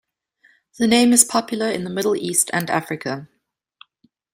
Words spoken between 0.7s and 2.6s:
The name is popular in the Middle East